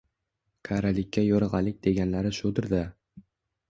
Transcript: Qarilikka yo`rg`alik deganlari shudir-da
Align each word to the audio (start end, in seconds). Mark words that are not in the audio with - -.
Qarilikka 0.69 1.25
yo`rg`alik 1.27 1.79
deganlari 1.87 2.37
shudir-da 2.43 2.85